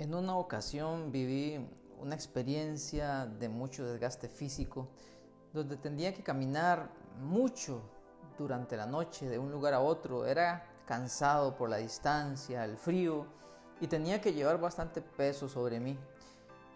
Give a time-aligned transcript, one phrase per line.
[0.00, 1.58] En una ocasión viví
[1.98, 4.86] una experiencia de mucho desgaste físico,
[5.52, 6.88] donde tendría que caminar
[7.20, 7.82] mucho
[8.38, 10.24] durante la noche de un lugar a otro.
[10.24, 13.26] Era cansado por la distancia, el frío
[13.80, 15.98] y tenía que llevar bastante peso sobre mí.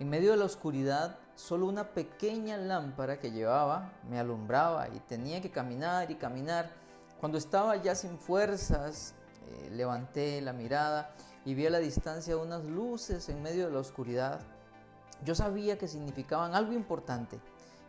[0.01, 5.41] En medio de la oscuridad, solo una pequeña lámpara que llevaba me alumbraba y tenía
[5.41, 6.73] que caminar y caminar.
[7.21, 9.15] Cuando estaba ya sin fuerzas,
[9.47, 11.15] eh, levanté la mirada
[11.45, 14.41] y vi a la distancia unas luces en medio de la oscuridad.
[15.25, 17.41] Yo sabía que significaban algo importante.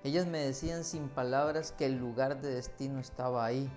[0.04, 3.70] Ellas me decían sin palabras que el lugar de destino estaba ahí.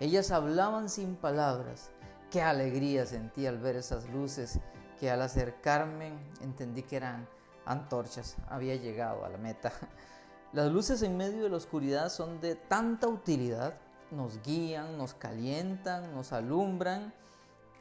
[0.00, 1.90] Ellas hablaban sin palabras.
[2.30, 4.60] Qué alegría sentí al ver esas luces
[5.00, 7.26] que al acercarme entendí que eran
[7.64, 8.36] antorchas.
[8.48, 9.72] Había llegado a la meta.
[10.52, 13.74] Las luces en medio de la oscuridad son de tanta utilidad.
[14.10, 17.12] Nos guían, nos calientan, nos alumbran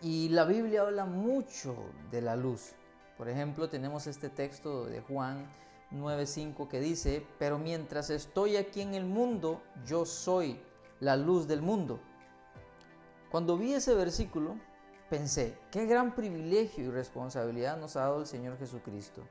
[0.05, 1.75] y la Biblia habla mucho
[2.11, 2.73] de la luz.
[3.17, 5.47] Por ejemplo, tenemos este texto de Juan
[5.89, 10.59] 9:5 que dice, pero mientras estoy aquí en el mundo, yo soy
[10.99, 11.99] la luz del mundo.
[13.31, 14.55] Cuando vi ese versículo,
[15.09, 19.23] pensé, qué gran privilegio y responsabilidad nos ha dado el Señor Jesucristo.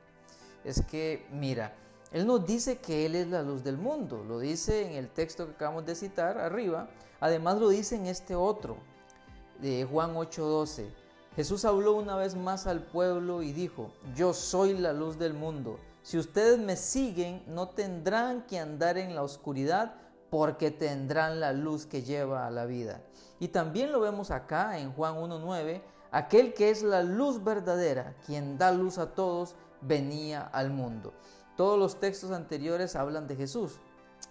[0.65, 1.73] Es que, mira,
[2.11, 5.45] Él nos dice que Él es la luz del mundo, lo dice en el texto
[5.45, 6.89] que acabamos de citar arriba,
[7.21, 8.75] además lo dice en este otro,
[9.61, 10.87] de Juan 8:12.
[11.35, 15.79] Jesús habló una vez más al pueblo y dijo, yo soy la luz del mundo.
[16.01, 19.95] Si ustedes me siguen, no tendrán que andar en la oscuridad
[20.29, 23.01] porque tendrán la luz que lleva a la vida.
[23.39, 25.81] Y también lo vemos acá en Juan 1.9,
[26.11, 31.13] aquel que es la luz verdadera, quien da luz a todos, venía al mundo.
[31.57, 33.79] Todos los textos anteriores hablan de Jesús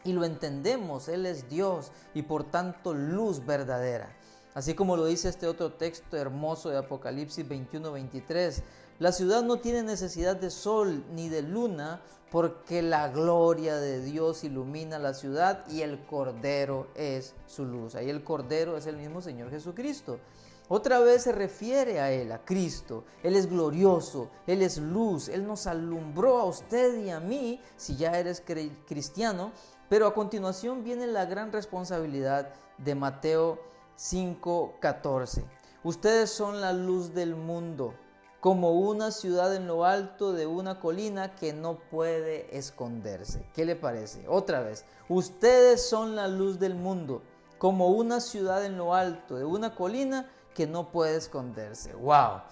[0.04, 4.14] y lo entendemos, Él es Dios y por tanto luz verdadera.
[4.54, 8.62] Así como lo dice este otro texto hermoso de Apocalipsis 21-23,
[9.00, 14.44] la ciudad no tiene necesidad de sol ni de luna porque la gloria de Dios
[14.44, 17.96] ilumina la ciudad y el Cordero es su luz.
[17.96, 20.20] Ahí el Cordero es el mismo Señor Jesucristo.
[20.68, 23.04] Otra vez se refiere a Él, a Cristo.
[23.22, 27.96] Él es glorioso, Él es luz, Él nos alumbró a usted y a mí, si
[27.96, 28.42] ya eres
[28.86, 29.52] cristiano.
[29.88, 35.44] Pero a continuación viene la gran responsabilidad de Mateo 5:14.
[35.82, 37.94] Ustedes son la luz del mundo,
[38.40, 43.46] como una ciudad en lo alto de una colina que no puede esconderse.
[43.54, 44.26] ¿Qué le parece?
[44.28, 47.22] Otra vez, ustedes son la luz del mundo,
[47.58, 51.94] como una ciudad en lo alto de una colina que no puede esconderse.
[51.94, 52.42] ¡Wow!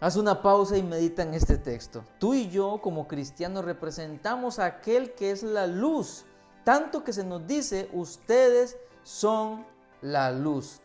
[0.00, 2.04] Haz una pausa y medita en este texto.
[2.18, 6.24] Tú y yo como cristianos representamos a aquel que es la luz,
[6.64, 9.64] tanto que se nos dice, ustedes son
[10.04, 10.80] la luz.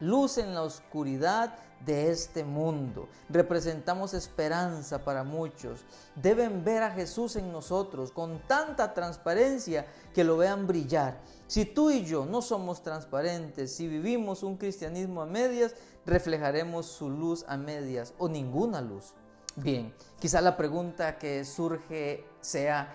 [0.00, 3.08] Luz en la oscuridad de este mundo.
[3.28, 5.84] Representamos esperanza para muchos.
[6.14, 11.20] Deben ver a Jesús en nosotros con tanta transparencia que lo vean brillar.
[11.46, 15.74] Si tú y yo no somos transparentes, si vivimos un cristianismo a medias,
[16.06, 19.12] reflejaremos su luz a medias o ninguna luz.
[19.54, 22.94] Bien, quizá la pregunta que surge sea,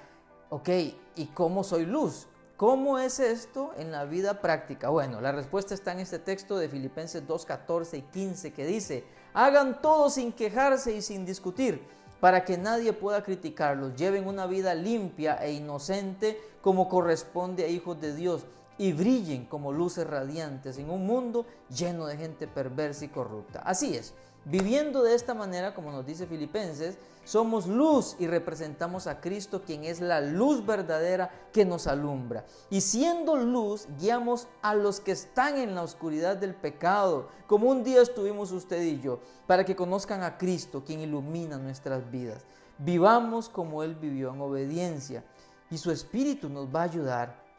[0.49, 0.69] ok,
[1.15, 2.27] ¿y cómo soy luz?
[2.61, 4.89] ¿Cómo es esto en la vida práctica?
[4.89, 9.03] Bueno, la respuesta está en este texto de Filipenses 2, 14 y 15 que dice,
[9.33, 11.81] hagan todo sin quejarse y sin discutir,
[12.19, 17.99] para que nadie pueda criticarlos, lleven una vida limpia e inocente como corresponde a hijos
[17.99, 18.45] de Dios
[18.81, 23.59] y brillen como luces radiantes en un mundo lleno de gente perversa y corrupta.
[23.59, 29.21] Así es, viviendo de esta manera, como nos dice Filipenses, somos luz y representamos a
[29.21, 32.43] Cristo, quien es la luz verdadera que nos alumbra.
[32.71, 37.83] Y siendo luz, guiamos a los que están en la oscuridad del pecado, como un
[37.83, 42.45] día estuvimos usted y yo, para que conozcan a Cristo, quien ilumina nuestras vidas.
[42.79, 45.23] Vivamos como Él vivió en obediencia
[45.69, 47.50] y su Espíritu nos va a ayudar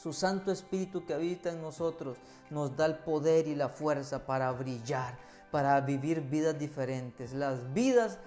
[0.00, 2.16] su Santo Espíritu que habita en nosotros
[2.48, 5.18] nos da el poder y la fuerza para brillar,
[5.50, 7.34] para vivir vidas diferentes.
[7.34, 8.18] Las vidas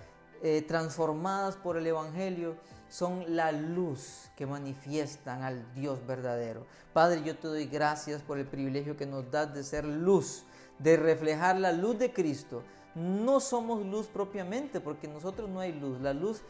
[0.44, 2.57] eh, transformadas por el Evangelio
[2.89, 6.68] son la luz que manifiestan al Dios verdadero.
[6.94, 10.44] Padre, yo te doy gracias por el privilegio que nos das de ser luz,
[10.77, 12.62] de reflejar la luz de Cristo.
[12.94, 16.00] No somos luz propiamente, porque nosotros no hay luz.
[16.01, 16.44] La luz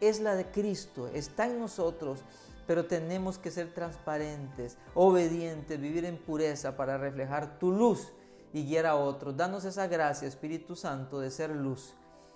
[0.00, 2.24] es la de Cristo, está en nosotros
[2.66, 8.12] pero tenemos que ser transparentes, obedientes, vivir en pureza para reflejar tu luz
[8.52, 9.36] y guiar a otros.
[9.36, 11.94] Danos esa gracia, Espíritu Santo, de ser luz.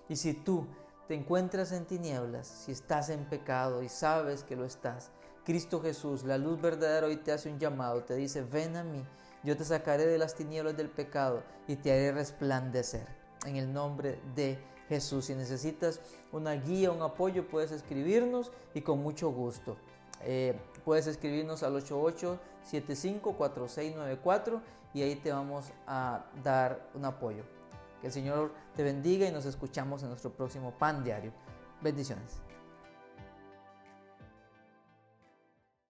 [0.08, 0.66] Y si tú
[1.08, 5.10] te encuentras en tinieblas, si estás en pecado y sabes que lo estás,
[5.44, 9.04] Cristo Jesús, la luz verdadera, hoy te hace un llamado, te dice, ven a mí,
[9.42, 13.06] yo te sacaré de las tinieblas del pecado y te haré resplandecer.
[13.44, 15.26] En el nombre de Jesús.
[15.26, 16.00] Si necesitas
[16.32, 19.76] una guía, un apoyo, puedes escribirnos y con mucho gusto.
[20.24, 24.60] Eh, puedes escribirnos al 88754694
[24.94, 27.44] y ahí te vamos a dar un apoyo.
[28.00, 31.32] Que el Señor te bendiga y nos escuchamos en nuestro próximo pan diario.
[31.80, 32.43] Bendiciones.